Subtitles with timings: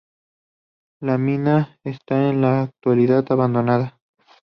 [1.01, 3.99] La mina está en la actualidad abandonada.